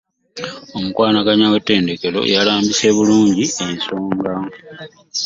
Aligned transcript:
Omukwanaganya 0.77 1.45
w'enteekateeka 1.51 2.19
yalambise 2.35 2.87
bulungi 2.95 3.43
ensonga. 3.65 4.33